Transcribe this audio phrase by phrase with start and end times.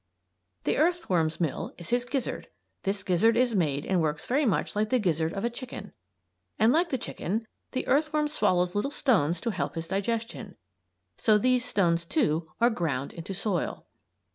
[0.63, 2.47] The earthworm's mill is his gizzard.
[2.81, 5.93] This gizzard is made and works very much like the gizzard of the chicken.
[6.57, 10.55] And like the chicken the earthworm swallows little stones to help his digestion.
[11.17, 13.85] So these stones, too, are ground into soil.